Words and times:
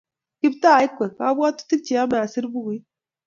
Kiptooo 0.39 0.79
akwei 0.85 1.15
kabwotutik 1.17 1.81
che 1.85 1.93
yamei 1.97 2.21
aser 2.23 2.45
bukuit 2.51 2.83